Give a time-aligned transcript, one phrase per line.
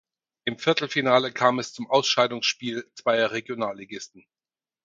[0.45, 4.25] Im Viertelfinale kam es zum Ausscheidungsspiel zweier Regionalligisten.